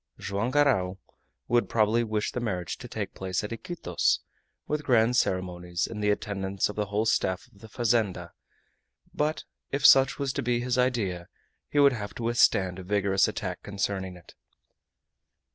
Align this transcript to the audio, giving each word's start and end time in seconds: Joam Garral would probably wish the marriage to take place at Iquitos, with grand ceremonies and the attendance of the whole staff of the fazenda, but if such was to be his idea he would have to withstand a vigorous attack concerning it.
Joam 0.17 0.49
Garral 0.49 0.99
would 1.47 1.69
probably 1.69 2.03
wish 2.03 2.31
the 2.31 2.39
marriage 2.39 2.79
to 2.79 2.87
take 2.87 3.13
place 3.13 3.43
at 3.43 3.51
Iquitos, 3.51 4.21
with 4.67 4.83
grand 4.83 5.15
ceremonies 5.15 5.85
and 5.85 6.03
the 6.03 6.09
attendance 6.09 6.69
of 6.69 6.75
the 6.75 6.87
whole 6.87 7.05
staff 7.05 7.45
of 7.53 7.59
the 7.61 7.67
fazenda, 7.69 8.31
but 9.13 9.43
if 9.69 9.85
such 9.85 10.17
was 10.17 10.33
to 10.33 10.41
be 10.41 10.59
his 10.59 10.75
idea 10.79 11.27
he 11.69 11.77
would 11.77 11.93
have 11.93 12.15
to 12.15 12.23
withstand 12.23 12.79
a 12.79 12.83
vigorous 12.83 13.27
attack 13.27 13.61
concerning 13.61 14.17
it. 14.17 14.33